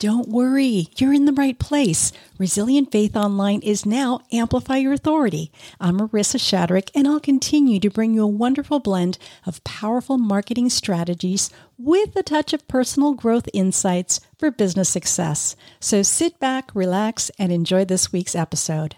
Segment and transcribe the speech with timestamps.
[0.00, 2.10] Don't worry, you're in the right place.
[2.38, 5.52] Resilient Faith Online is now Amplify Your Authority.
[5.78, 10.70] I'm Marissa Shadrick, and I'll continue to bring you a wonderful blend of powerful marketing
[10.70, 15.54] strategies with a touch of personal growth insights for business success.
[15.80, 18.96] So sit back, relax, and enjoy this week's episode.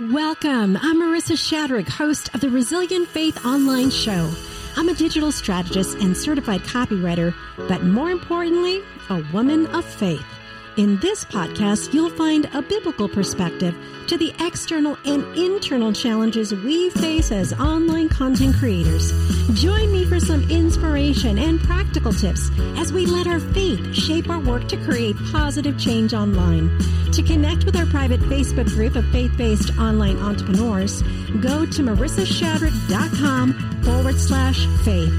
[0.00, 0.76] Welcome.
[0.82, 4.32] I'm Marissa Shadrick, host of the Resilient Faith Online Show.
[4.78, 10.35] I'm a digital strategist and certified copywriter, but more importantly, a woman of faith.
[10.76, 13.74] In this podcast, you'll find a biblical perspective
[14.08, 19.10] to the external and internal challenges we face as online content creators.
[19.54, 24.38] Join me for some inspiration and practical tips as we let our faith shape our
[24.38, 26.68] work to create positive change online.
[27.12, 31.00] To connect with our private Facebook group of faith-based online entrepreneurs,
[31.40, 35.10] go to marissashadrick.com forward slash faith.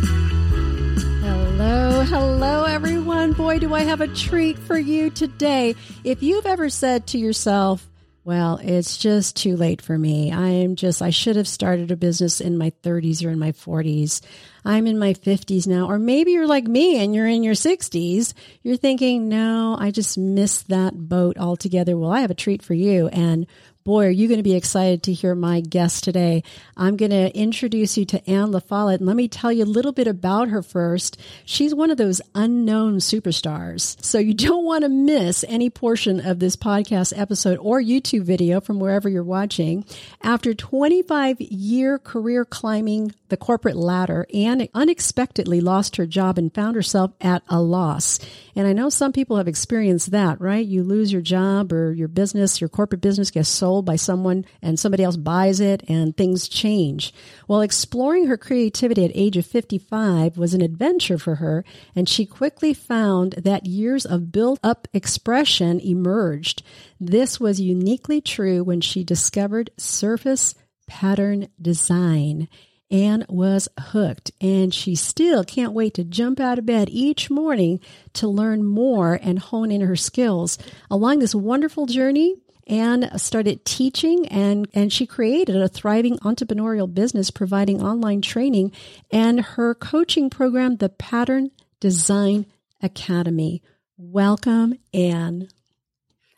[1.23, 2.96] Hello, hello everyone.
[3.37, 5.75] Boy, do I have a treat for you today.
[6.03, 7.87] If you've ever said to yourself,
[8.23, 10.33] well, it's just too late for me.
[10.33, 13.51] I am just, I should have started a business in my 30s or in my
[13.51, 14.21] 40s.
[14.65, 15.87] I'm in my 50s now.
[15.87, 18.33] Or maybe you're like me and you're in your 60s.
[18.63, 21.95] You're thinking, no, I just missed that boat altogether.
[21.95, 23.07] Well, I have a treat for you.
[23.09, 23.45] And
[23.87, 26.43] boy, are you going to be excited to hear my guest today.
[26.75, 28.97] I'm going to introduce you to Anne LaFollette.
[28.97, 31.17] And let me tell you a little bit about her first.
[31.45, 33.95] She's one of those unknown superstars.
[34.03, 38.59] So you don't want to miss any portion of this podcast episode or YouTube video
[38.59, 39.85] from wherever you're watching.
[40.21, 46.75] After 25 year career climbing the corporate ladder, Anne unexpectedly lost her job and found
[46.75, 48.19] herself at a loss.
[48.55, 50.65] And I know some people have experienced that, right?
[50.65, 54.45] You lose your job or your business, your corporate business gets sold sold by someone
[54.61, 57.13] and somebody else buys it and things change.
[57.47, 61.63] Well, exploring her creativity at age of 55 was an adventure for her
[61.95, 66.63] and she quickly found that years of built up expression emerged.
[66.99, 70.55] This was uniquely true when she discovered surface
[70.87, 72.47] pattern design.
[72.89, 77.79] Anne was hooked, and she still can't wait to jump out of bed each morning
[78.13, 80.57] to learn more and hone in her skills.
[80.89, 87.31] Along this wonderful journey, Anne started teaching and, and she created a thriving entrepreneurial business
[87.31, 88.71] providing online training
[89.11, 92.45] and her coaching program, the Pattern Design
[92.81, 93.61] Academy.
[93.97, 95.49] Welcome, Anne.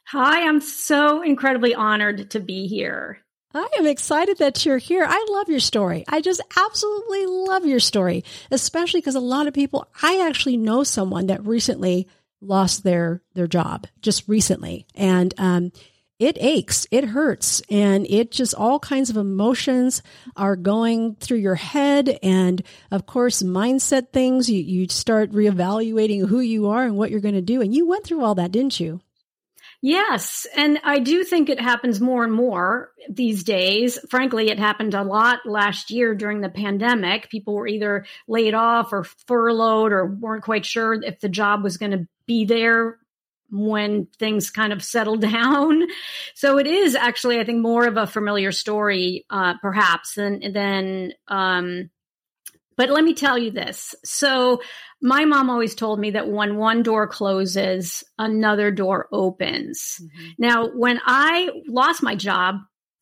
[0.07, 3.19] Hi, I'm so incredibly honored to be here.
[3.53, 5.05] I am excited that you're here.
[5.07, 6.03] I love your story.
[6.07, 10.83] I just absolutely love your story, especially because a lot of people, I actually know
[10.83, 12.07] someone that recently
[12.41, 14.85] lost their, their job just recently.
[14.93, 15.71] And, um,
[16.19, 20.03] it aches, it hurts, and it just all kinds of emotions
[20.35, 22.19] are going through your head.
[22.21, 22.61] And
[22.91, 27.35] of course, mindset things, you, you start reevaluating who you are and what you're going
[27.35, 27.61] to do.
[27.61, 28.99] And you went through all that, didn't you?
[29.81, 30.45] Yes.
[30.57, 33.97] And I do think it happens more and more these days.
[34.09, 37.29] Frankly, it happened a lot last year during the pandemic.
[37.29, 41.77] People were either laid off or furloughed or weren't quite sure if the job was
[41.77, 42.97] going to be there
[43.51, 45.83] when things kind of settle down.
[46.35, 51.13] So it is actually, I think, more of a familiar story, uh, perhaps than than.
[51.27, 51.89] Um,
[52.79, 53.93] but let me tell you this.
[54.05, 54.61] So
[55.01, 59.99] my mom always told me that when one door closes, another door opens.
[60.01, 60.29] Mm-hmm.
[60.37, 62.55] Now, when I lost my job,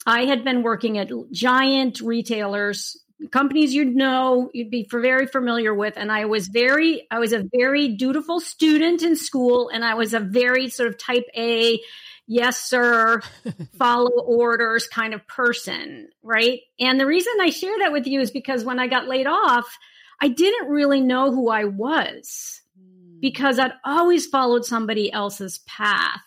[0.03, 2.97] I had been working at giant retailers
[3.31, 5.94] companies you'd know, you'd be very familiar with.
[5.97, 10.13] And I was very, I was a very dutiful student in school, and I was
[10.13, 11.79] a very sort of type A,
[12.27, 13.21] yes, sir,
[13.77, 16.59] follow orders kind of person, right?
[16.79, 19.77] And the reason I share that with you is because when I got laid off,
[20.21, 23.19] I didn't really know who I was hmm.
[23.19, 26.21] because I'd always followed somebody else's path.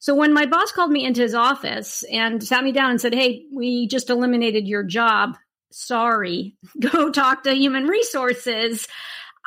[0.00, 3.14] So when my boss called me into his office and sat me down and said,
[3.14, 5.36] Hey, we just eliminated your job
[5.70, 8.86] sorry, go talk to human resources.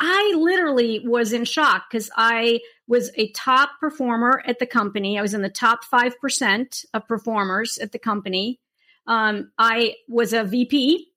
[0.02, 5.20] I literally was in shock because I was a top performer at the company.
[5.20, 8.60] I was in the top 5% of performers at the company.
[9.06, 11.08] Um, I was a VP.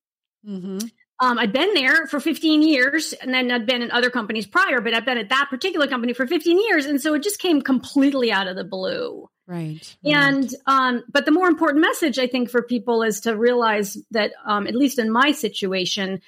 [0.46, 0.78] Mm-hmm.
[1.20, 4.82] Um, I'd been there for 15 years and then I'd been in other companies prior,
[4.82, 6.84] but I've been at that particular company for 15 years.
[6.84, 9.30] And so it just came completely out of the blue.
[9.46, 9.96] Right.
[10.04, 14.32] And, um, but the more important message I think for people is to realize that,
[14.44, 16.20] um, at least in my situation,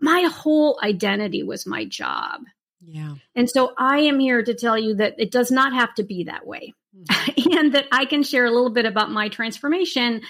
[0.00, 2.40] my whole identity was my job.
[2.80, 3.14] Yeah.
[3.34, 6.24] And so I am here to tell you that it does not have to be
[6.24, 6.74] that way.
[6.96, 7.52] Mm-hmm.
[7.58, 10.22] and that I can share a little bit about my transformation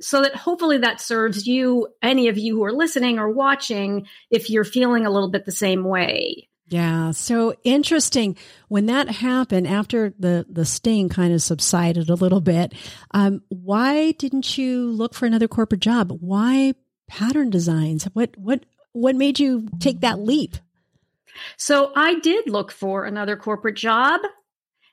[0.00, 4.50] so that hopefully that serves you, any of you who are listening or watching, if
[4.50, 6.48] you're feeling a little bit the same way.
[6.68, 8.36] Yeah, so interesting.
[8.68, 12.74] When that happened, after the the sting kind of subsided a little bit,
[13.12, 16.10] um, why didn't you look for another corporate job?
[16.20, 16.74] Why
[17.06, 18.04] pattern designs?
[18.14, 18.64] What what
[18.96, 20.56] what made you take that leap?
[21.56, 24.20] So I did look for another corporate job,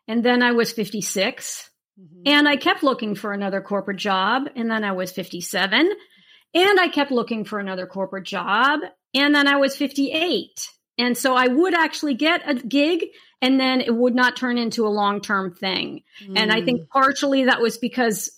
[0.07, 1.69] and then I was fifty six,
[1.99, 2.21] mm mm-hmm.
[2.25, 5.91] and I kept looking for another corporate job, and then I was fifty seven,
[6.53, 8.81] and I kept looking for another corporate job,
[9.13, 10.67] and then I was fifty eight
[10.97, 13.05] and so I would actually get a gig
[13.41, 16.03] and then it would not turn into a long term thing.
[16.23, 16.37] Mm.
[16.37, 16.89] And I think mm.
[16.89, 18.31] partially that was because,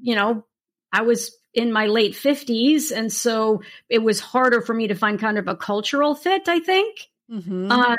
[0.00, 0.44] you know,
[0.92, 2.92] I was in my late 50s.
[2.92, 6.60] And so it was harder for me to find kind of a cultural fit, I
[6.60, 7.08] think.
[7.30, 7.70] Mm-hmm.
[7.70, 7.96] Um,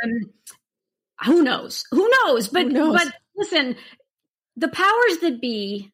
[1.25, 1.85] who knows?
[1.91, 2.47] Who knows?
[2.47, 3.03] But, who knows?
[3.03, 3.75] but listen,
[4.57, 5.91] the powers that be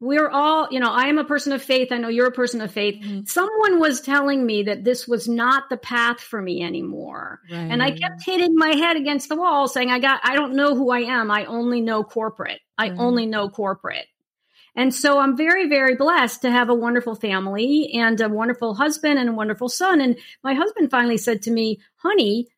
[0.00, 1.92] we're all, you know, I am a person of faith.
[1.92, 3.02] I know you're a person of faith.
[3.02, 3.26] Mm-hmm.
[3.26, 7.40] Someone was telling me that this was not the path for me anymore.
[7.50, 7.58] Right.
[7.58, 10.74] And I kept hitting my head against the wall saying, I got, I don't know
[10.74, 11.30] who I am.
[11.30, 12.60] I only know corporate.
[12.78, 12.98] I right.
[12.98, 14.06] only know corporate.
[14.76, 19.18] And so I'm very, very blessed to have a wonderful family and a wonderful husband
[19.18, 20.00] and a wonderful son.
[20.00, 22.48] And my husband finally said to me, honey,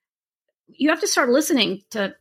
[0.69, 2.15] you have to start listening to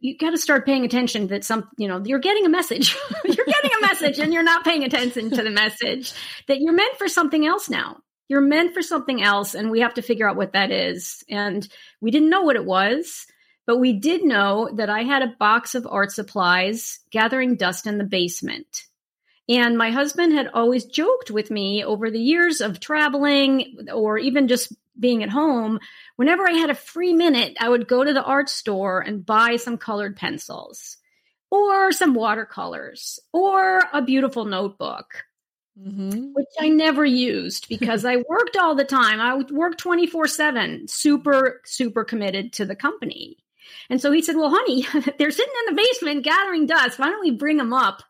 [0.00, 2.96] you got to start paying attention that some you know you're getting a message.
[3.24, 6.14] You're getting a message and you're not paying attention to the message
[6.46, 7.98] that you're meant for something else now.
[8.28, 11.22] You're meant for something else and we have to figure out what that is.
[11.28, 11.68] And
[12.00, 13.26] we didn't know what it was
[13.68, 17.98] but we did know that i had a box of art supplies gathering dust in
[17.98, 18.87] the basement
[19.48, 24.46] and my husband had always joked with me over the years of traveling or even
[24.46, 25.78] just being at home,
[26.16, 29.56] whenever I had a free minute, I would go to the art store and buy
[29.56, 30.96] some colored pencils
[31.50, 35.24] or some watercolors or a beautiful notebook.
[35.80, 36.32] Mm-hmm.
[36.32, 39.20] Which I never used because I worked all the time.
[39.20, 43.36] I would work 24 7, super, super committed to the company.
[43.88, 44.82] And so he said, Well, honey,
[45.18, 46.98] they're sitting in the basement gathering dust.
[46.98, 48.02] Why don't we bring them up?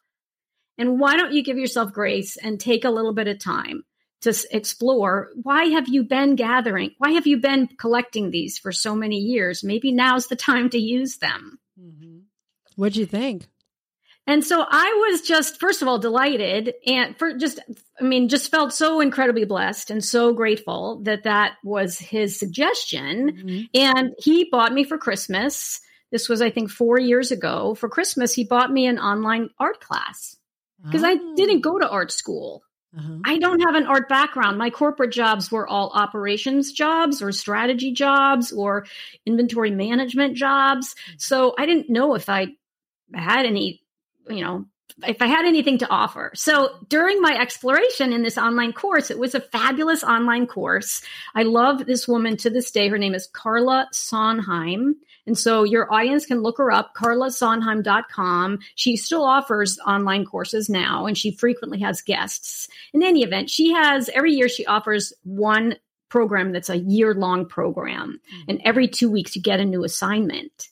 [0.78, 3.84] And why don't you give yourself grace and take a little bit of time?
[4.20, 6.90] to explore why have you been gathering?
[6.98, 9.62] Why have you been collecting these for so many years?
[9.62, 11.58] Maybe now's the time to use them.
[11.80, 12.18] Mm-hmm.
[12.76, 13.46] what'd you think?
[14.26, 17.60] And so i was just first of all delighted and for just
[18.00, 23.32] i mean just felt so incredibly blessed and so grateful that that was his suggestion.
[23.32, 23.64] Mm-hmm.
[23.74, 25.80] and he bought me for christmas.
[26.10, 27.74] This was i think four years ago.
[27.74, 30.37] For christmas he bought me an online art class
[30.84, 31.08] because oh.
[31.08, 32.62] i didn't go to art school
[32.96, 33.18] uh-huh.
[33.24, 34.56] I don't have an art background.
[34.56, 38.86] My corporate jobs were all operations jobs or strategy jobs or
[39.26, 40.94] inventory management jobs.
[40.94, 41.18] Mm-hmm.
[41.18, 42.48] So I didn't know if I
[43.12, 43.82] had any,
[44.28, 44.64] you know,
[45.06, 46.32] if I had anything to offer.
[46.34, 51.02] So during my exploration in this online course, it was a fabulous online course.
[51.34, 52.88] I love this woman to this day.
[52.88, 54.94] Her name is Carla Sonheim.
[55.28, 58.58] And so your audience can look her up, carlasonheim.com.
[58.74, 62.66] She still offers online courses now, and she frequently has guests.
[62.94, 65.76] In any event, she has every year she offers one
[66.08, 68.20] program that's a year long program.
[68.32, 68.50] Mm-hmm.
[68.50, 70.68] And every two weeks, you get a new assignment.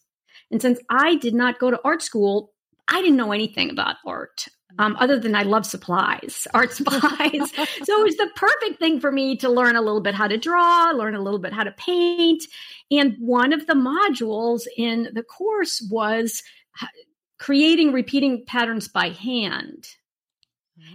[0.51, 2.53] And since I did not go to art school,
[2.89, 4.47] I didn't know anything about art.
[4.79, 7.51] Um, other than I love supplies, art supplies.
[7.51, 10.37] so it was the perfect thing for me to learn a little bit how to
[10.37, 12.45] draw, learn a little bit how to paint.
[12.91, 16.43] And one of the modules in the course was
[17.39, 19.89] creating repeating patterns by hand.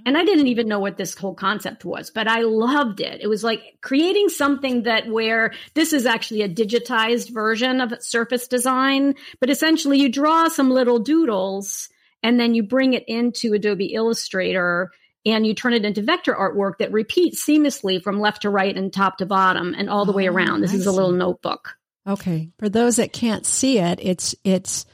[0.06, 3.20] And I didn't even know what this whole concept was, but I loved it.
[3.22, 8.48] It was like creating something that where this is actually a digitized version of surface
[8.48, 11.90] design, but essentially you draw some little doodles
[12.24, 14.92] and then you bring it into Adobe Illustrator
[15.26, 18.92] and you turn it into vector artwork that repeats seamlessly from left to right and
[18.92, 20.62] top to bottom and all the oh, way around.
[20.62, 21.76] This I is a little notebook.
[22.08, 22.50] Okay.
[22.58, 24.86] For those that can't see it, it's it's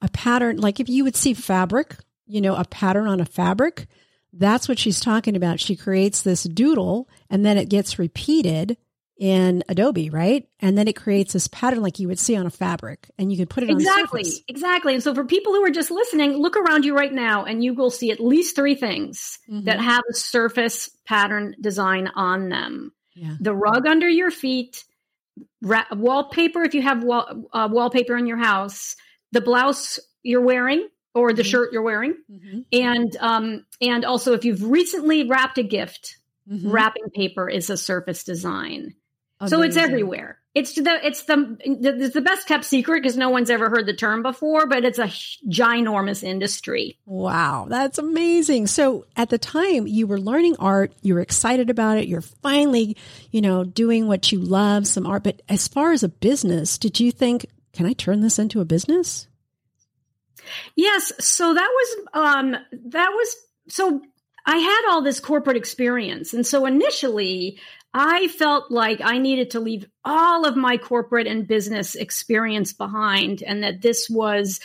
[0.00, 3.86] a pattern like if you would see fabric, you know, a pattern on a fabric,
[4.32, 5.60] that's what she's talking about.
[5.60, 8.76] She creates this doodle and then it gets repeated
[9.16, 10.48] in Adobe, right?
[10.60, 13.38] And then it creates this pattern like you would see on a fabric and you
[13.38, 14.44] can put it exactly, on Exactly.
[14.48, 14.94] Exactly.
[14.94, 17.74] And so for people who are just listening, look around you right now and you
[17.74, 19.64] will see at least three things mm-hmm.
[19.66, 22.92] that have a surface pattern design on them.
[23.14, 23.36] Yeah.
[23.40, 24.84] The rug under your feet,
[25.62, 28.96] ra- wallpaper if you have wall- uh, wallpaper in your house,
[29.30, 31.50] the blouse you're wearing or the mm-hmm.
[31.50, 32.60] shirt you're wearing, mm-hmm.
[32.72, 36.16] and um, and also if you've recently wrapped a gift,
[36.50, 36.68] mm-hmm.
[36.68, 38.94] wrapping paper is a surface design.
[39.40, 39.58] Amazing.
[39.58, 40.38] So it's everywhere.
[40.54, 43.92] it's the it's the it's the best kept secret because no one's ever heard the
[43.94, 45.06] term before, but it's a
[45.48, 46.98] ginormous industry.
[47.04, 48.68] Wow, that's amazing.
[48.68, 52.06] So at the time you were learning art, you were excited about it.
[52.06, 52.96] You're finally,
[53.32, 55.24] you know, doing what you love, some art.
[55.24, 58.64] But as far as a business, did you think, can I turn this into a
[58.64, 59.26] business?
[60.76, 61.12] Yes.
[61.18, 62.56] So that was um
[62.90, 63.36] that was
[63.68, 64.00] so
[64.46, 66.34] I had all this corporate experience.
[66.34, 67.58] And so initially
[67.94, 73.42] I felt like I needed to leave all of my corporate and business experience behind
[73.42, 74.58] and that this was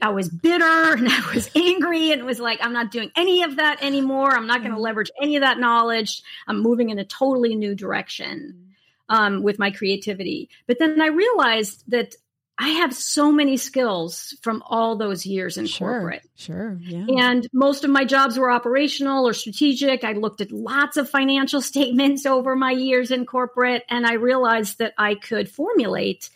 [0.00, 0.64] I was bitter
[0.96, 4.34] and I was angry and it was like I'm not doing any of that anymore.
[4.34, 6.22] I'm not going to leverage any of that knowledge.
[6.48, 8.74] I'm moving in a totally new direction
[9.10, 10.48] um, with my creativity.
[10.66, 12.14] But then I realized that
[12.56, 16.22] I have so many skills from all those years in sure, corporate.
[16.36, 16.78] Sure.
[16.80, 17.06] Yeah.
[17.18, 20.04] And most of my jobs were operational or strategic.
[20.04, 24.78] I looked at lots of financial statements over my years in corporate, and I realized
[24.78, 26.30] that I could formulate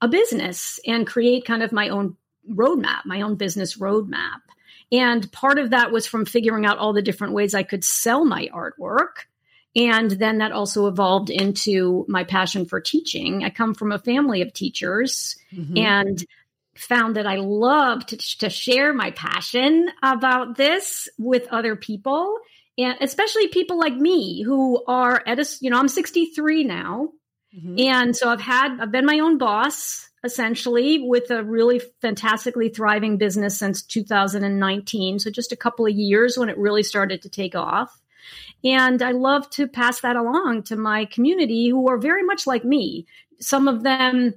[0.00, 2.16] a business and create kind of my own
[2.50, 4.40] roadmap, my own business roadmap.
[4.90, 8.24] And part of that was from figuring out all the different ways I could sell
[8.24, 9.26] my artwork
[9.74, 13.44] and then that also evolved into my passion for teaching.
[13.44, 15.78] I come from a family of teachers mm-hmm.
[15.78, 16.24] and
[16.76, 22.38] found that I loved to, to share my passion about this with other people
[22.78, 27.08] and especially people like me who are at a, you know, I'm 63 now.
[27.54, 27.78] Mm-hmm.
[27.78, 33.18] And so I've had, I've been my own boss essentially with a really fantastically thriving
[33.18, 35.18] business since 2019.
[35.18, 37.98] So just a couple of years when it really started to take off.
[38.64, 42.64] And I love to pass that along to my community who are very much like
[42.64, 43.06] me.
[43.40, 44.34] Some of them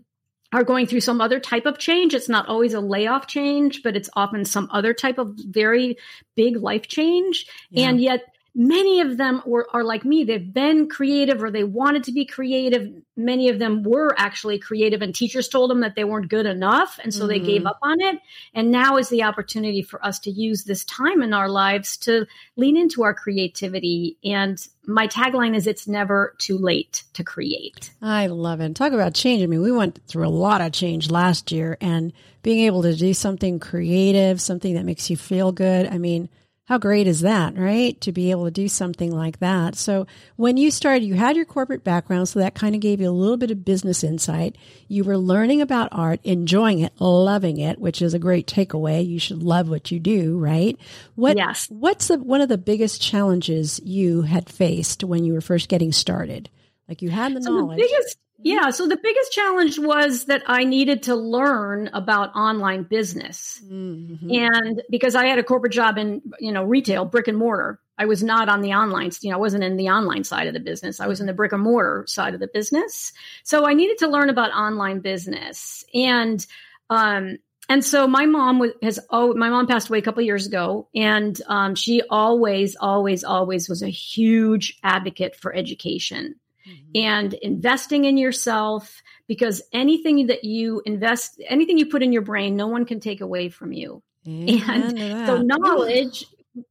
[0.52, 2.14] are going through some other type of change.
[2.14, 5.98] It's not always a layoff change, but it's often some other type of very
[6.36, 7.46] big life change.
[7.70, 7.90] Yeah.
[7.90, 10.24] And yet many of them were are like me.
[10.24, 12.90] They've been creative or they wanted to be creative.
[13.18, 16.98] Many of them were actually creative and teachers told them that they weren't good enough
[17.04, 17.28] and so mm-hmm.
[17.30, 17.68] they gave mm-hmm.
[17.68, 18.20] up on it.
[18.54, 22.26] And now is the opportunity for us to use this time in our lives to
[22.56, 24.18] lean into our creativity.
[24.24, 27.92] And my tagline is it's never too late to create.
[28.02, 28.74] I love it.
[28.76, 29.44] Talk about change.
[29.44, 32.96] I mean we went through a lot of change last year and being able to
[32.96, 35.88] do something creative something that makes you feel good.
[35.88, 36.30] I mean
[36.66, 38.00] how great is that, right?
[38.02, 39.76] To be able to do something like that.
[39.76, 43.08] So when you started, you had your corporate background, so that kind of gave you
[43.08, 44.58] a little bit of business insight.
[44.88, 49.08] You were learning about art, enjoying it, loving it, which is a great takeaway.
[49.08, 50.76] You should love what you do, right?
[51.14, 51.68] What, yes.
[51.70, 55.92] What's the, one of the biggest challenges you had faced when you were first getting
[55.92, 56.50] started?
[56.90, 57.78] Like you had the so knowledge.
[57.78, 58.70] The biggest, yeah.
[58.72, 63.62] So the biggest challenge was that I needed to learn about online business.
[63.66, 64.30] Mm-hmm.
[64.32, 68.06] And because I had a corporate job in, you know, retail, brick and mortar, I
[68.06, 70.60] was not on the online, you know, I wasn't in the online side of the
[70.60, 71.00] business.
[71.00, 73.14] I was in the brick and mortar side of the business.
[73.44, 75.86] So I needed to learn about online business.
[75.94, 76.46] And,
[76.90, 77.38] um,
[77.70, 80.88] and so my mom was, has oh my mom passed away a couple years ago
[80.94, 86.36] and um, she always always always was a huge advocate for education
[86.68, 86.92] mm-hmm.
[86.96, 92.56] and investing in yourself because anything that you invest, anything you put in your brain,
[92.56, 94.02] no one can take away from you.
[94.28, 96.26] Amen and so knowledge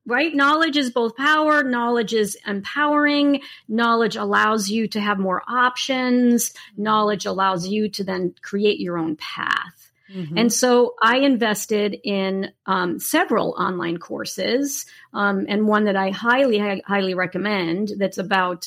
[0.06, 0.34] right?
[0.34, 7.26] Knowledge is both power, knowledge is empowering, knowledge allows you to have more options, knowledge
[7.26, 9.92] allows you to then create your own path.
[10.12, 10.38] Mm-hmm.
[10.38, 16.80] And so I invested in um, several online courses, um, and one that I highly,
[16.86, 18.66] highly recommend that's about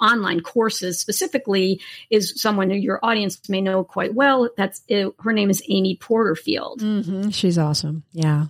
[0.00, 4.48] online courses specifically is someone who your audience may know quite well.
[4.56, 6.80] That's uh, her name is Amy Porterfield.
[6.80, 7.30] Mm-hmm.
[7.30, 8.04] She's awesome.
[8.12, 8.46] Yeah.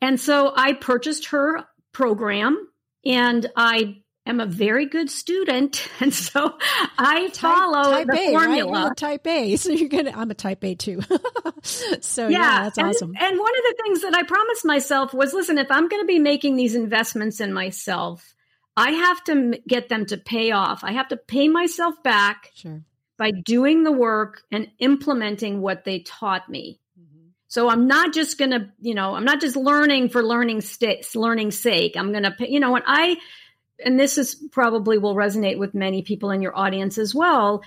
[0.00, 2.68] And so I purchased her program
[3.04, 6.54] and I am a very good student, and so
[6.98, 8.88] I type, follow type the a, formula.
[8.88, 8.96] Right?
[8.96, 10.12] type A, so you're gonna.
[10.14, 11.00] I'm a type A too.
[11.62, 13.14] so yeah, yeah that's and, awesome.
[13.18, 16.06] And one of the things that I promised myself was, listen, if I'm going to
[16.06, 18.34] be making these investments in myself,
[18.76, 20.82] I have to get them to pay off.
[20.82, 22.82] I have to pay myself back sure.
[23.18, 26.80] by doing the work and implementing what they taught me.
[26.98, 27.26] Mm-hmm.
[27.48, 31.14] So I'm not just going to, you know, I'm not just learning for learning st-
[31.14, 31.96] learning sake.
[31.96, 33.18] I'm going to, pay, you know, when I,
[33.84, 37.62] and this is probably will resonate with many people in your audience as well.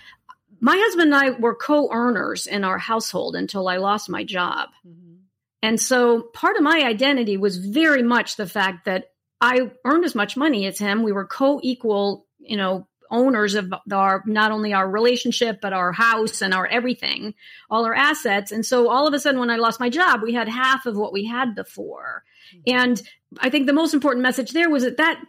[0.59, 4.69] My husband and I were co-earners in our household until I lost my job.
[4.87, 5.15] Mm-hmm.
[5.61, 10.15] And so part of my identity was very much the fact that I earned as
[10.15, 11.03] much money as him.
[11.03, 16.41] We were co-equal, you know, owners of our not only our relationship but our house
[16.41, 17.33] and our everything,
[17.69, 18.51] all our assets.
[18.51, 20.97] And so all of a sudden when I lost my job, we had half of
[20.97, 22.23] what we had before.
[22.55, 22.77] Mm-hmm.
[22.77, 23.01] And
[23.39, 25.21] I think the most important message there was that that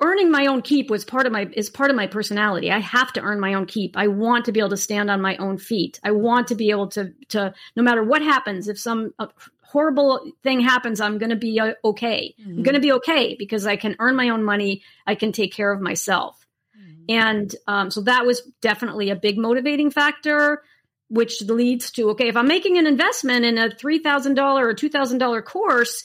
[0.00, 2.70] earning my own keep was part of my is part of my personality.
[2.70, 3.96] I have to earn my own keep.
[3.96, 6.00] I want to be able to stand on my own feet.
[6.02, 9.28] I want to be able to to no matter what happens, if some uh,
[9.70, 12.34] horrible thing happens, I'm going to be uh, okay.
[12.40, 12.50] Mm-hmm.
[12.50, 14.82] I'm going to be okay because I can earn my own money.
[15.06, 16.44] I can take care of myself.
[16.76, 17.04] Mm-hmm.
[17.08, 20.62] And um, so that was definitely a big motivating factor,
[21.08, 26.04] which leads to okay, if I'm making an investment in a $3,000 or $2,000 course,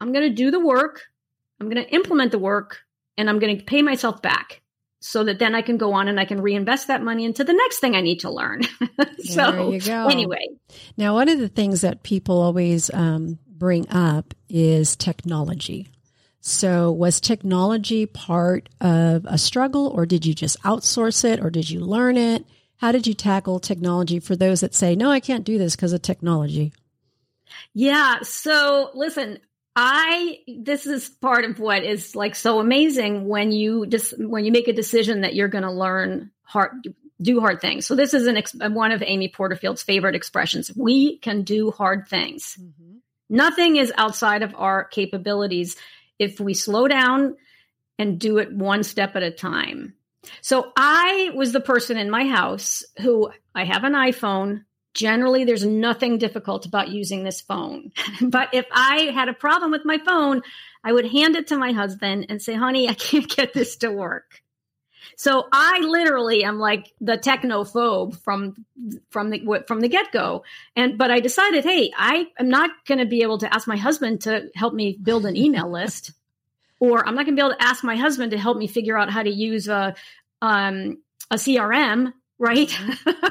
[0.00, 1.02] I'm going to do the work.
[1.60, 2.80] I'm going to implement the work
[3.16, 4.62] and I'm going to pay myself back
[5.00, 7.52] so that then I can go on and I can reinvest that money into the
[7.52, 8.62] next thing I need to learn.
[9.20, 9.72] so
[10.08, 10.46] anyway,
[10.96, 15.88] now one of the things that people always um, bring up is technology.
[16.40, 21.68] So was technology part of a struggle or did you just outsource it or did
[21.68, 22.44] you learn it?
[22.76, 25.92] How did you tackle technology for those that say, no, I can't do this because
[25.92, 26.72] of technology?
[27.74, 28.20] Yeah.
[28.22, 29.40] So listen,
[29.80, 34.50] I this is part of what is like so amazing when you just when you
[34.50, 36.72] make a decision that you're going to learn hard
[37.22, 37.86] do hard things.
[37.86, 40.72] So this is an ex- one of Amy Porterfield's favorite expressions.
[40.76, 42.58] We can do hard things.
[42.60, 42.96] Mm-hmm.
[43.30, 45.76] Nothing is outside of our capabilities
[46.18, 47.36] if we slow down
[48.00, 49.94] and do it one step at a time.
[50.40, 54.64] So I was the person in my house who I have an iPhone
[54.98, 57.92] generally there's nothing difficult about using this phone.
[58.20, 60.42] but if I had a problem with my phone,
[60.82, 63.90] I would hand it to my husband and say, honey, I can't get this to
[63.90, 64.42] work.
[65.16, 68.64] So I literally am like the technophobe from
[69.10, 70.44] from the from the get go,
[70.76, 73.76] and but I decided, hey, I am not going to be able to ask my
[73.76, 76.12] husband to help me build an email list,
[76.78, 78.96] or I'm not going to be able to ask my husband to help me figure
[78.96, 79.96] out how to use a
[80.40, 80.98] um,
[81.32, 82.68] a CRM right?
[82.68, 83.26] Mm-hmm.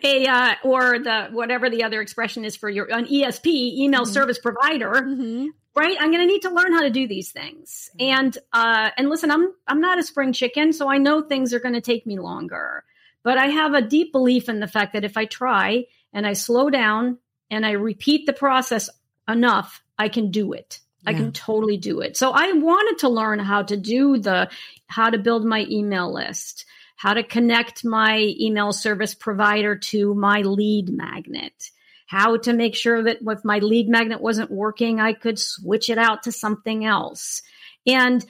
[0.04, 4.12] a uh, or the whatever the other expression is for your an ESP email mm-hmm.
[4.12, 5.46] service provider, mm-hmm.
[5.76, 5.96] right?
[5.98, 7.90] I'm going to need to learn how to do these things.
[8.00, 8.10] Mm-hmm.
[8.10, 11.60] And uh, and listen, I'm I'm not a spring chicken, so I know things are
[11.60, 12.84] going to take me longer.
[13.22, 16.32] But I have a deep belief in the fact that if I try and I
[16.32, 17.18] slow down
[17.50, 18.88] and I repeat the process
[19.28, 20.80] enough, I can do it.
[21.02, 21.10] Yeah.
[21.10, 22.16] I can totally do it.
[22.16, 24.48] So I wanted to learn how to do the
[24.86, 26.64] how to build my email list
[26.98, 31.70] how to connect my email service provider to my lead magnet,
[32.06, 35.96] how to make sure that if my lead magnet wasn't working, I could switch it
[35.96, 37.40] out to something else.
[37.86, 38.26] And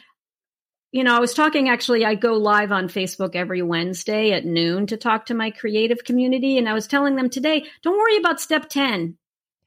[0.92, 4.86] you know, I was talking actually, I go live on Facebook every Wednesday at noon
[4.86, 6.56] to talk to my creative community.
[6.56, 9.16] And I was telling them today, don't worry about step 10.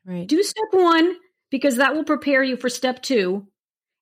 [0.05, 0.27] Right.
[0.27, 1.15] Do step one
[1.51, 3.47] because that will prepare you for step two.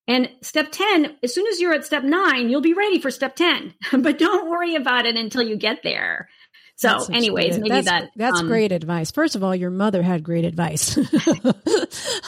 [0.10, 3.36] And step 10, as soon as you're at step nine, you'll be ready for step
[3.36, 6.28] 10, but don't worry about it until you get there.
[6.78, 9.12] So, anyways, maybe that's, that that's um, great advice.
[9.12, 10.98] First of all, your mother had great advice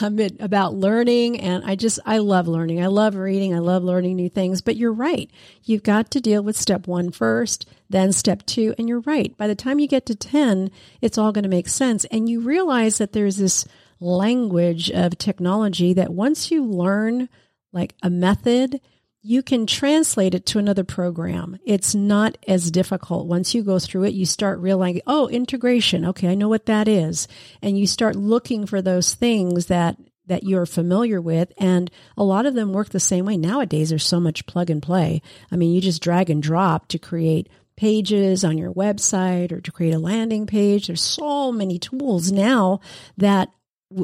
[0.40, 2.82] about learning, and I just I love learning.
[2.82, 3.54] I love reading.
[3.54, 4.60] I love learning new things.
[4.60, 5.30] But you're right.
[5.64, 9.34] You've got to deal with step one first, then step two, and you're right.
[9.38, 12.40] By the time you get to ten, it's all going to make sense, and you
[12.40, 13.66] realize that there's this
[14.00, 17.30] language of technology that once you learn
[17.72, 18.80] like a method,
[19.22, 21.58] you can translate it to another program.
[21.64, 23.28] It's not as difficult.
[23.28, 26.04] Once you go through it, you start realizing, oh, integration.
[26.06, 27.28] Okay, I know what that is.
[27.62, 32.46] And you start looking for those things that that you're familiar with and a lot
[32.46, 33.36] of them work the same way.
[33.36, 35.20] Nowadays there's so much plug and play.
[35.50, 39.72] I mean, you just drag and drop to create pages on your website or to
[39.72, 40.86] create a landing page.
[40.86, 42.80] There's so many tools now
[43.16, 43.50] that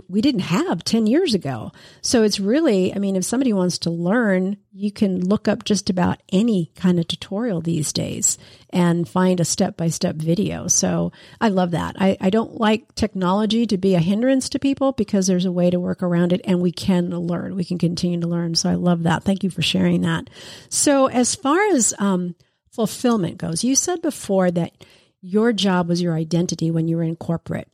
[0.08, 1.72] we didn't have 10 years ago.
[2.00, 5.90] So it's really, I mean, if somebody wants to learn, you can look up just
[5.90, 8.38] about any kind of tutorial these days
[8.70, 10.68] and find a step by step video.
[10.68, 11.96] So I love that.
[11.98, 15.70] I, I don't like technology to be a hindrance to people because there's a way
[15.70, 17.56] to work around it and we can learn.
[17.56, 18.54] We can continue to learn.
[18.54, 19.24] So I love that.
[19.24, 20.28] Thank you for sharing that.
[20.68, 22.34] So as far as um,
[22.70, 24.72] fulfillment goes, you said before that
[25.20, 27.68] your job was your identity when you were in corporate.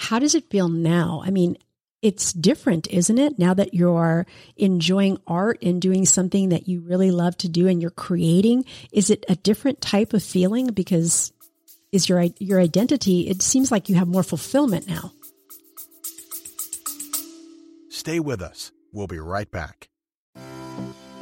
[0.00, 1.22] How does it feel now?
[1.24, 1.58] I mean,
[2.00, 3.38] it's different, isn't it?
[3.38, 7.82] Now that you're enjoying art and doing something that you really love to do and
[7.82, 11.32] you're creating, is it a different type of feeling because
[11.92, 15.12] is your your identity it seems like you have more fulfillment now.
[17.90, 18.72] Stay with us.
[18.92, 19.90] We'll be right back.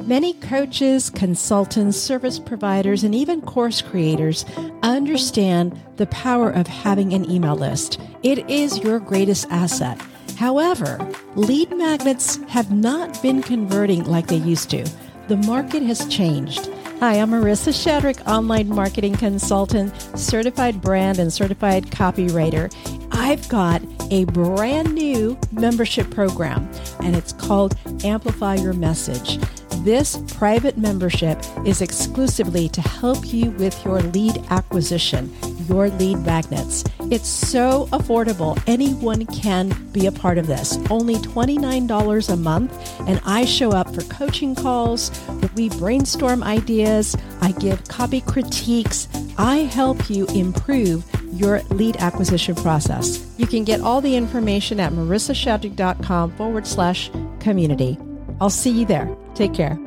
[0.05, 4.45] Many coaches, consultants, service providers, and even course creators
[4.81, 7.99] understand the power of having an email list.
[8.23, 10.01] It is your greatest asset.
[10.37, 14.89] However, lead magnets have not been converting like they used to.
[15.27, 16.69] The market has changed.
[17.01, 22.73] Hi, I'm Marissa Shadrick, online marketing consultant, certified brand and certified copywriter.
[23.11, 23.81] I've got
[24.11, 26.69] a brand new membership program,
[27.01, 29.39] and it's called Amplify Your Message.
[29.83, 35.33] This private membership is exclusively to help you with your lead acquisition,
[35.69, 36.83] your lead magnets.
[37.09, 38.61] It's so affordable.
[38.67, 40.77] Anyone can be a part of this.
[40.89, 45.11] Only $29 a month, and I show up for coaching calls.
[45.55, 47.15] We brainstorm ideas.
[47.39, 49.07] I give copy critiques.
[49.37, 53.25] I help you improve your lead acquisition process.
[53.37, 57.97] You can get all the information at marissashadrick.com forward slash community.
[58.41, 59.15] I'll see you there.
[59.35, 59.77] Take care.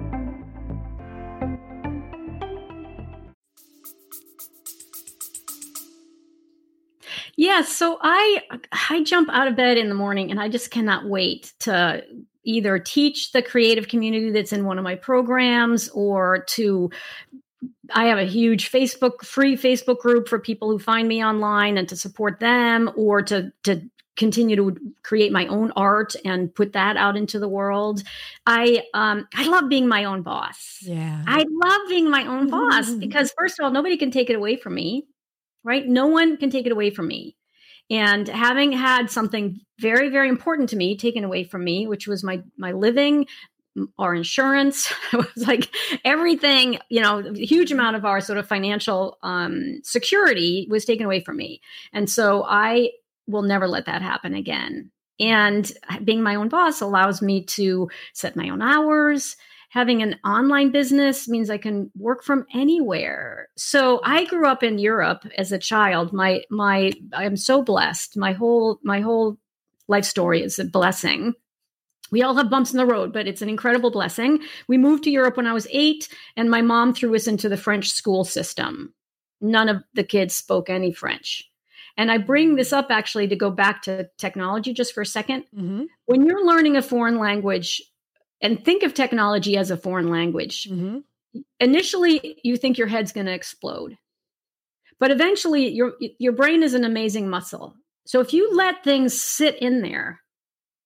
[7.37, 8.43] Yeah, so I
[8.91, 12.05] I jump out of bed in the morning and I just cannot wait to
[12.45, 16.91] either teach the creative community that's in one of my programs or to
[17.95, 21.89] I have a huge Facebook free Facebook group for people who find me online and
[21.89, 23.83] to support them or to to
[24.17, 28.03] continue to create my own art and put that out into the world.
[28.47, 30.79] I um I love being my own boss.
[30.83, 31.23] Yeah.
[31.27, 34.57] I love being my own boss because first of all nobody can take it away
[34.57, 35.07] from me.
[35.65, 35.87] Right?
[35.87, 37.37] No one can take it away from me.
[37.89, 42.23] And having had something very very important to me taken away from me, which was
[42.23, 43.27] my my living,
[43.99, 48.47] our insurance it was like everything you know a huge amount of our sort of
[48.47, 51.61] financial um, security was taken away from me
[51.93, 52.91] and so i
[53.27, 54.91] will never let that happen again.
[55.21, 55.71] And
[56.05, 59.37] being my own boss allows me to set my own hours.
[59.71, 63.49] Having an online business means i can work from anywhere.
[63.57, 64.11] So mm-hmm.
[64.11, 66.13] i grew up in europe as a child.
[66.13, 68.17] My my i'm so blessed.
[68.17, 69.39] My whole my whole
[69.89, 71.35] life story is a blessing.
[72.11, 74.41] We all have bumps in the road, but it's an incredible blessing.
[74.69, 77.57] We moved to Europe when I was eight, and my mom threw us into the
[77.57, 78.93] French school system.
[79.41, 81.51] None of the kids spoke any French.
[81.97, 85.45] And I bring this up actually to go back to technology just for a 2nd
[85.55, 85.85] Mm-hmm.
[86.07, 87.83] When you're learning a foreign language,
[88.41, 90.99] and think of technology as a foreign language, Mm-hmm.
[91.61, 93.97] initially you think your head's going to explode.
[94.99, 97.75] But eventually your your brain is an amazing muscle.
[98.07, 100.21] So if you let things sit in there,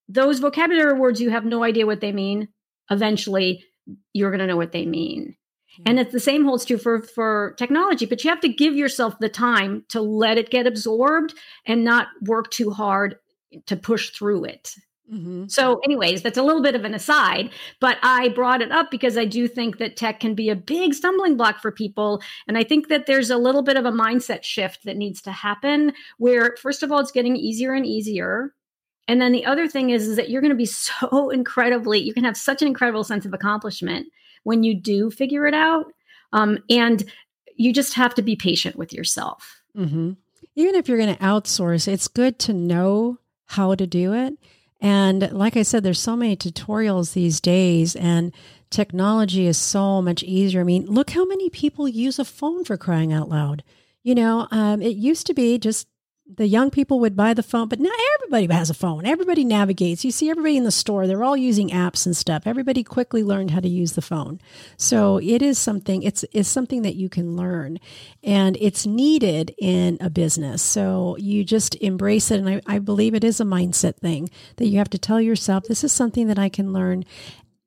[0.09, 2.49] those vocabulary words you have no idea what they mean,
[2.90, 3.64] eventually
[4.12, 5.37] you're going to know what they mean.
[5.85, 9.19] And it's the same holds true for for technology, but you have to give yourself
[9.19, 11.35] the time to let it get absorbed
[11.67, 13.19] and not work too hard
[13.67, 14.75] to push through it.
[15.12, 15.47] Mm-hmm.
[15.47, 19.17] So, anyways, that's a little bit of an aside, but I brought it up because
[19.17, 22.21] I do think that tech can be a big stumbling block for people.
[22.49, 25.31] And I think that there's a little bit of a mindset shift that needs to
[25.31, 28.53] happen where, first of all, it's getting easier and easier.
[29.07, 32.12] And then the other thing is, is that you're going to be so incredibly, you
[32.12, 34.09] can have such an incredible sense of accomplishment
[34.46, 35.87] when you do figure it out.
[36.32, 37.04] Um, and
[37.56, 39.61] you just have to be patient with yourself.
[39.76, 40.12] Mm-hmm.
[40.54, 44.35] Even if you're going to outsource, it's good to know how to do it.
[44.80, 48.32] And like I said, there's so many tutorials these days, and
[48.70, 50.61] technology is so much easier.
[50.61, 53.64] I mean, look how many people use a phone for crying out loud.
[54.04, 55.88] You know, um, it used to be just
[56.29, 59.07] the young people would buy the phone, but now everybody has a phone.
[59.07, 60.05] Everybody navigates.
[60.05, 62.43] You see everybody in the store, they're all using apps and stuff.
[62.47, 64.41] Everybody quickly learned how to use the phone.
[64.77, 67.79] So it is something, it's, it's something that you can learn
[68.25, 70.62] and it's needed in a business.
[70.62, 72.41] So you just embrace it.
[72.41, 75.65] And I, I believe it is a mindset thing that you have to tell yourself,
[75.65, 77.05] this is something that I can learn.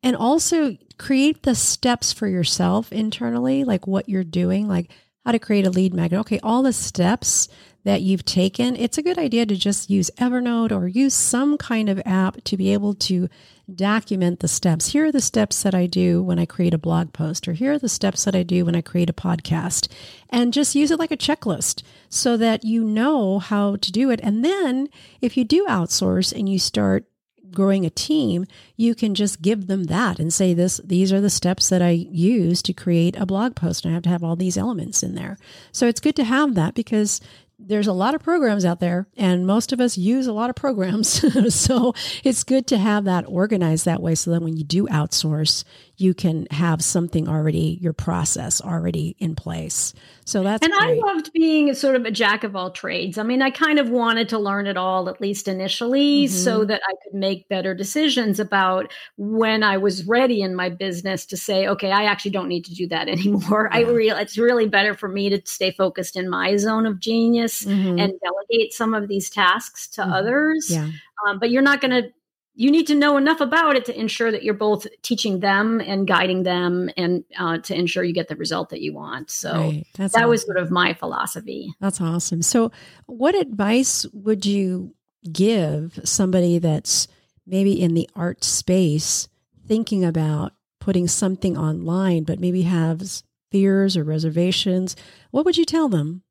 [0.03, 4.91] And also create the steps for yourself internally, like what you're doing, like
[5.25, 6.21] how to create a lead magnet.
[6.21, 7.47] Okay, all the steps
[7.83, 11.89] that you've taken, it's a good idea to just use Evernote or use some kind
[11.89, 13.29] of app to be able to
[13.75, 14.87] document the steps.
[14.87, 17.73] Here are the steps that I do when I create a blog post, or here
[17.73, 19.87] are the steps that I do when I create a podcast.
[20.29, 24.19] And just use it like a checklist so that you know how to do it.
[24.23, 24.89] And then
[25.21, 27.05] if you do outsource and you start
[27.51, 31.29] growing a team, you can just give them that and say this these are the
[31.29, 34.35] steps that I use to create a blog post and I have to have all
[34.35, 35.37] these elements in there.
[35.71, 37.21] So it's good to have that because
[37.59, 40.55] there's a lot of programs out there and most of us use a lot of
[40.55, 41.53] programs.
[41.53, 41.93] so
[42.23, 45.63] it's good to have that organized that way so that when you do outsource,
[45.97, 49.93] you can have something already, your process already in place.
[50.25, 51.01] So that's and great.
[51.03, 53.17] I loved being sort of a jack of all trades.
[53.17, 56.29] I mean, I kind of wanted to learn it all, at least initially, Mhm.
[56.29, 61.25] so that I could make better decisions about when I was ready in my business
[61.27, 63.67] to say, okay, I actually don't need to do that anymore.
[63.73, 63.87] I Yeah.
[63.89, 67.99] real it's really better for me to stay focused in my zone of genius Mhm.
[68.01, 70.13] and delegate some of these tasks to Mhm.
[70.13, 70.67] others.
[70.69, 70.89] yeah.
[71.27, 72.09] Um, but you're not going to
[72.55, 76.05] you need to know enough about it to ensure that you're both teaching them and
[76.05, 79.85] guiding them and uh, to ensure you get the result that you want so Right.
[80.13, 82.41] That was sort of my philosophy That's awesome.
[82.41, 82.71] So,
[83.05, 84.93] what advice would you
[85.31, 87.07] give somebody that's
[87.45, 89.29] maybe in the art space
[89.65, 94.95] thinking about putting something online, but maybe has fears or reservations,
[95.31, 96.23] what would you tell them?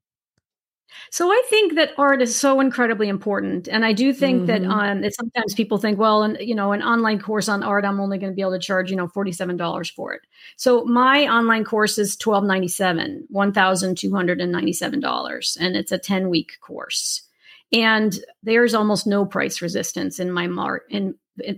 [1.11, 4.63] So I think that art is so incredibly important, and I do think mm-hmm.
[4.63, 7.85] that um, that sometimes people think, well, and you know, an online course on art,
[7.85, 10.21] I'm only going to be able to charge you know forty seven dollars for it.
[10.57, 14.99] So my online course is twelve ninety seven, one thousand two hundred and ninety seven
[14.99, 17.23] dollars, and it's a ten week course.
[17.71, 21.15] And there's almost no price resistance in my mart, and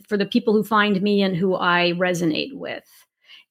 [0.08, 2.84] for the people who find me and who I resonate with.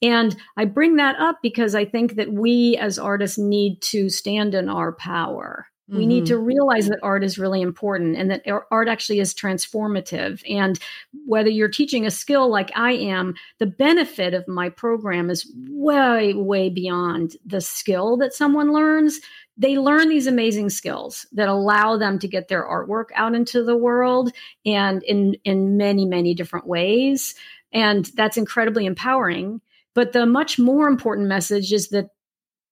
[0.02, 4.54] And I bring that up because I think that we as artists need to stand
[4.54, 5.66] in our power.
[5.90, 5.98] Mm-hmm.
[5.98, 6.44] We need to mm-hmm.
[6.44, 10.40] realize that art is really important and that art actually is transformative.
[10.48, 10.78] And
[11.26, 16.32] whether you're teaching a skill like I am, the benefit of my program is way,
[16.32, 19.20] way beyond the skill that someone learns.
[19.56, 23.76] They learn these amazing skills that allow them to get their artwork out into the
[23.76, 24.32] world
[24.64, 27.34] and in, in many, many different ways.
[27.72, 29.60] And that's incredibly empowering.
[29.94, 32.10] But the much more important message is that,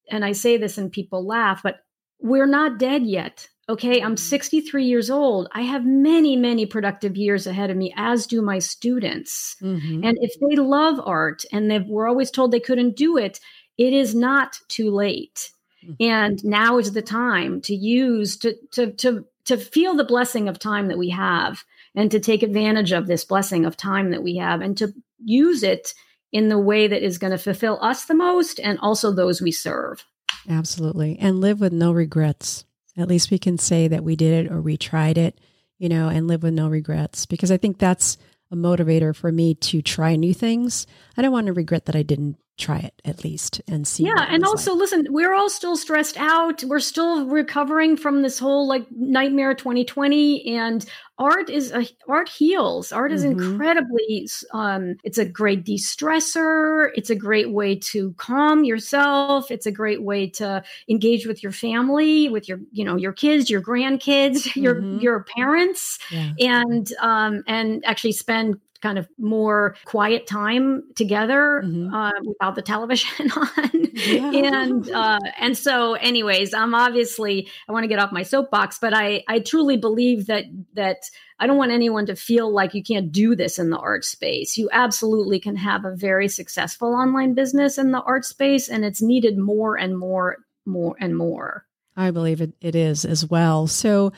[0.09, 1.81] and I say this and people laugh, but
[2.21, 3.49] we're not dead yet.
[3.69, 4.17] Okay, I'm mm-hmm.
[4.17, 5.49] 63 years old.
[5.53, 9.57] I have many, many productive years ahead of me, as do my students.
[9.61, 10.05] Mm-hmm.
[10.05, 13.41] And if they love art and they were always told they couldn't do it,
[13.77, 15.51] it is not too late.
[15.85, 15.95] Mm-hmm.
[16.01, 20.59] And now is the time to use to to to to feel the blessing of
[20.59, 24.37] time that we have and to take advantage of this blessing of time that we
[24.37, 24.93] have and to
[25.25, 25.95] use it
[26.33, 29.53] in the way that is going to fulfill us the most and also those we
[29.53, 30.05] serve.
[30.49, 31.19] Absolutely.
[31.19, 32.65] And live with no regrets.
[32.97, 35.41] At least we can say that we did it or we tried it,
[35.79, 38.19] you know, and live with no regrets because I think that's
[38.51, 40.87] a motivator for me to try new things.
[41.17, 44.05] I don't want to regret that I didn't try it at least and see.
[44.05, 44.81] Yeah, and also like.
[44.81, 46.63] listen, we're all still stressed out.
[46.65, 50.85] We're still recovering from this whole like nightmare 2020 and
[51.19, 52.93] art is a, art heals.
[52.93, 53.41] Art is mm-hmm.
[53.41, 59.73] incredibly um it's a great de-stressor, it's a great way to calm yourself, it's a
[59.73, 63.99] great way to engage with your family, with your you know, your kids, your grandkids,
[64.49, 64.61] mm-hmm.
[64.61, 66.33] your your parents yeah.
[66.41, 71.93] and um and actually spend kind of more quiet time together mm-hmm.
[71.93, 74.31] uh, without the television on yeah.
[74.33, 78.95] and uh, and so anyways i'm obviously i want to get off my soapbox but
[78.95, 81.03] i i truly believe that that
[81.39, 84.57] i don't want anyone to feel like you can't do this in the art space
[84.57, 89.03] you absolutely can have a very successful online business in the art space and it's
[89.03, 90.37] needed more and more
[90.67, 91.65] more and more
[91.97, 93.67] I believe it, it is as well.
[93.67, 94.13] So,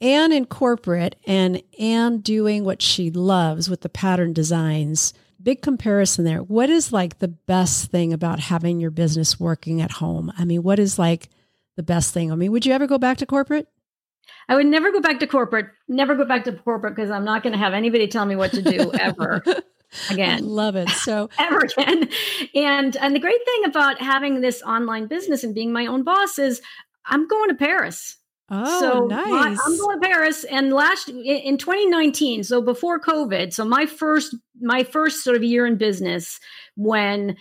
[0.00, 5.12] Anne in corporate and Anne doing what she loves with the pattern designs.
[5.42, 6.42] Big comparison there.
[6.42, 10.32] What is like the best thing about having your business working at home?
[10.36, 11.28] I mean, what is like
[11.76, 12.30] the best thing?
[12.30, 13.68] I mean, would you ever go back to corporate?
[14.48, 15.66] I would never go back to corporate.
[15.88, 18.52] Never go back to corporate because I'm not going to have anybody tell me what
[18.52, 19.42] to do ever.
[20.10, 20.44] again.
[20.46, 20.88] Love it.
[20.90, 22.08] So ever again.
[22.54, 26.38] And and the great thing about having this online business and being my own boss
[26.38, 26.60] is
[27.06, 28.16] I'm going to Paris.
[28.50, 29.28] Oh, so nice.
[29.28, 34.34] My, I'm going to Paris, and last in 2019, so before COVID, so my first
[34.60, 36.40] my first sort of year in business
[36.74, 37.36] when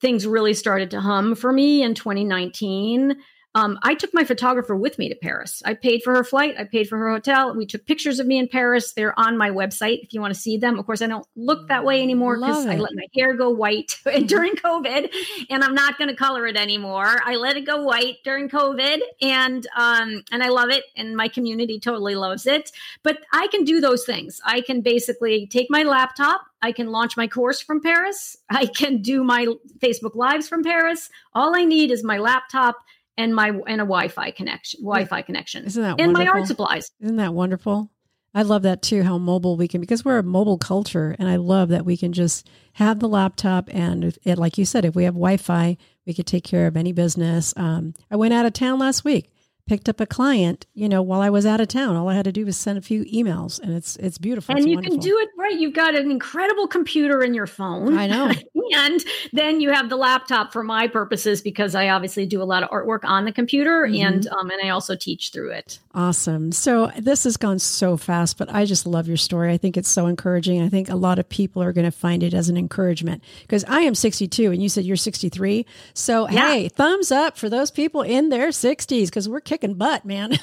[0.00, 3.16] things really started to hum for me in 2019
[3.54, 5.62] um, I took my photographer with me to Paris.
[5.64, 6.54] I paid for her flight.
[6.58, 7.54] I paid for her hotel.
[7.54, 8.94] We took pictures of me in Paris.
[8.94, 10.78] They're on my website if you want to see them.
[10.78, 13.98] Of course, I don't look that way anymore because I let my hair go white
[14.26, 15.12] during COVID,
[15.50, 17.20] and I'm not going to color it anymore.
[17.24, 21.28] I let it go white during COVID, and um, and I love it, and my
[21.28, 22.70] community totally loves it.
[23.02, 24.40] But I can do those things.
[24.46, 26.42] I can basically take my laptop.
[26.62, 28.36] I can launch my course from Paris.
[28.48, 29.46] I can do my
[29.78, 31.10] Facebook lives from Paris.
[31.34, 32.76] All I need is my laptop
[33.16, 35.64] and my and a Wi-Fi connection, Wi-Fi connection.
[35.64, 36.24] Isn't that and wonderful?
[36.24, 36.90] my art supplies?
[37.00, 37.90] Isn't that wonderful?
[38.34, 39.02] I love that too.
[39.02, 42.12] How mobile we can because we're a mobile culture, and I love that we can
[42.12, 46.26] just have the laptop and it, like you said, if we have Wi-Fi, we could
[46.26, 47.52] take care of any business.
[47.56, 49.31] Um, I went out of town last week
[49.72, 51.96] picked up a client, you know, while I was out of town.
[51.96, 54.52] All I had to do was send a few emails and it's it's beautiful.
[54.52, 54.98] And it's you wonderful.
[54.98, 55.58] can do it right.
[55.58, 57.96] You've got an incredible computer in your phone.
[57.96, 58.30] I know.
[58.74, 62.62] and then you have the laptop for my purposes because I obviously do a lot
[62.62, 64.06] of artwork on the computer mm-hmm.
[64.06, 65.78] and um, and I also teach through it.
[65.94, 66.52] Awesome.
[66.52, 69.52] So this has gone so fast, but I just love your story.
[69.52, 70.60] I think it's so encouraging.
[70.60, 73.64] I think a lot of people are going to find it as an encouragement because
[73.64, 75.64] I am 62 and you said you're 63.
[75.94, 76.48] So yeah.
[76.48, 80.32] hey, thumbs up for those people in their 60s because we're kicking butt, man.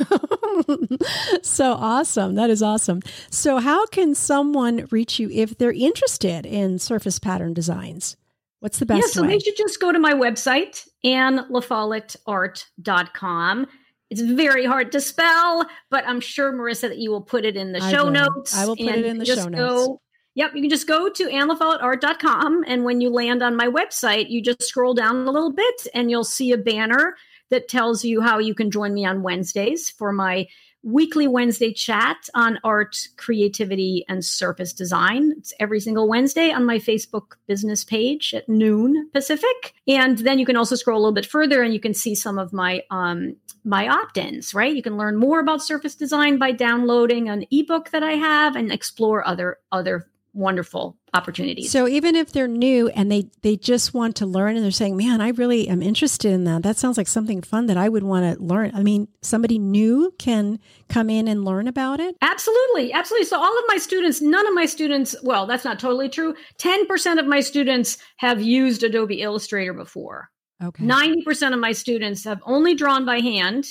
[1.41, 2.35] so awesome.
[2.35, 3.01] That is awesome.
[3.29, 8.15] So, how can someone reach you if they're interested in surface pattern designs?
[8.59, 9.29] What's the best Yeah, so way?
[9.29, 13.67] they should just go to my website, annelafolletteart.com.
[14.09, 17.71] It's very hard to spell, but I'm sure, Marissa, that you will put it in
[17.73, 18.11] the I show will.
[18.11, 18.55] notes.
[18.55, 19.87] I will put it in the show notes.
[19.87, 20.01] Go,
[20.35, 24.41] Yep, you can just go to annelafolletteart.com and when you land on my website, you
[24.41, 27.15] just scroll down a little bit and you'll see a banner
[27.49, 30.47] that tells you how you can join me on Wednesdays for my
[30.81, 35.33] weekly Wednesday chat on art, creativity, and surface design.
[35.37, 39.73] It's every single Wednesday on my Facebook business page at noon Pacific.
[39.87, 42.37] And then you can also scroll a little bit further and you can see some
[42.37, 43.35] of my um,
[43.65, 44.73] my opt-ins, right?
[44.73, 48.71] You can learn more about surface design by downloading an ebook that I have and
[48.71, 51.71] explore other other wonderful opportunities.
[51.71, 54.95] So even if they're new and they they just want to learn and they're saying,
[54.95, 56.63] "Man, I really am interested in that.
[56.63, 60.13] That sounds like something fun that I would want to learn." I mean, somebody new
[60.19, 62.15] can come in and learn about it?
[62.21, 62.93] Absolutely.
[62.93, 63.25] Absolutely.
[63.25, 66.35] So all of my students, none of my students, well, that's not totally true.
[66.57, 70.29] 10% of my students have used Adobe Illustrator before.
[70.61, 70.83] Okay.
[70.83, 73.65] 90% of my students have only drawn by hand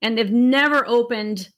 [0.00, 1.48] and they've never opened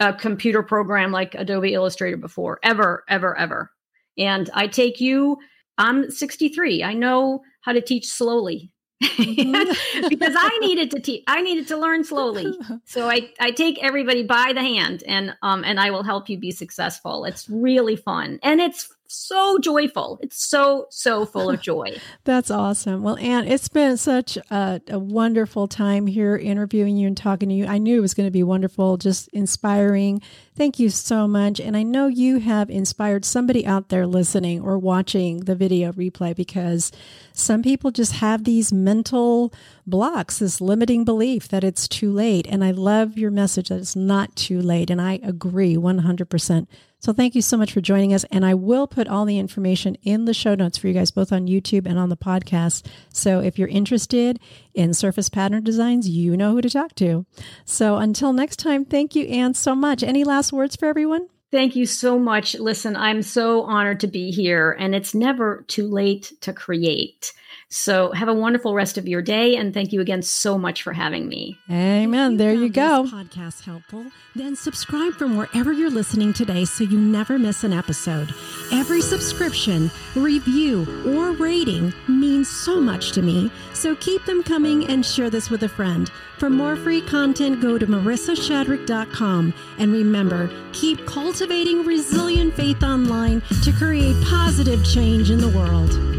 [0.00, 3.70] a computer program like Adobe Illustrator before, ever, ever, ever.
[4.16, 5.38] And I take you,
[5.76, 6.82] I'm 63.
[6.82, 8.72] I know how to teach slowly.
[9.02, 10.08] Mm-hmm.
[10.08, 12.52] because I needed to teach, I needed to learn slowly.
[12.84, 16.38] So I, I take everybody by the hand and um and I will help you
[16.38, 17.24] be successful.
[17.24, 20.18] It's really fun and it's so joyful.
[20.22, 21.96] It's so, so full of joy.
[22.24, 23.02] That's awesome.
[23.02, 27.54] Well, Anne, it's been such a, a, wonderful time here interviewing you and talking to
[27.54, 27.66] you.
[27.66, 30.20] I knew it was going to be wonderful, just inspiring.
[30.54, 31.60] Thank you so much.
[31.60, 36.36] And I know you have inspired somebody out there listening or watching the video replay
[36.36, 36.92] because
[37.32, 39.52] some people just have these mental
[39.86, 42.46] blocks, this limiting belief that it's too late.
[42.48, 44.90] And I love your message that it's not too late.
[44.90, 46.66] And I agree 100%.
[47.00, 48.24] So thank you so much for joining us.
[48.30, 51.32] And I will put all the information in the show notes for you guys, both
[51.32, 52.86] on YouTube and on the podcast.
[53.12, 54.40] So if you're interested
[54.74, 57.24] in surface pattern designs, you know who to talk to.
[57.64, 60.02] So until next time, thank you, Anne, so much.
[60.02, 61.28] Any last words for everyone?
[61.50, 62.54] Thank you so much.
[62.56, 67.32] Listen, I'm so honored to be here, and it's never too late to create.
[67.70, 69.56] So have a wonderful rest of your day.
[69.56, 71.58] And thank you again so much for having me.
[71.70, 72.32] Amen.
[72.32, 73.06] You there you go.
[73.10, 74.06] podcast helpful.
[74.34, 78.32] Then subscribe from wherever you're listening today so you never miss an episode.
[78.72, 83.50] Every subscription, review, or rating means so much to me.
[83.74, 86.10] So keep them coming and share this with a friend.
[86.38, 89.54] For more free content, go to marissashadrick.com.
[89.78, 96.17] And remember, keep cultivating resilient faith online to create positive change in the world.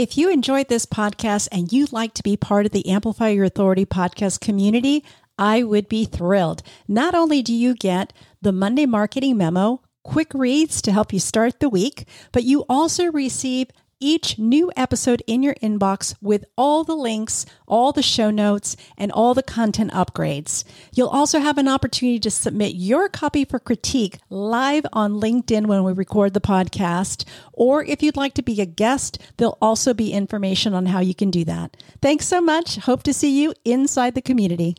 [0.00, 3.44] If you enjoyed this podcast and you'd like to be part of the Amplify Your
[3.44, 5.04] Authority podcast community,
[5.38, 6.62] I would be thrilled.
[6.88, 11.60] Not only do you get the Monday marketing memo, quick reads to help you start
[11.60, 13.68] the week, but you also receive
[14.00, 19.12] each new episode in your inbox with all the links, all the show notes, and
[19.12, 20.64] all the content upgrades.
[20.92, 25.84] You'll also have an opportunity to submit your copy for critique live on LinkedIn when
[25.84, 27.24] we record the podcast.
[27.52, 31.14] Or if you'd like to be a guest, there'll also be information on how you
[31.14, 31.76] can do that.
[32.00, 32.76] Thanks so much.
[32.76, 34.74] Hope to see you inside the community.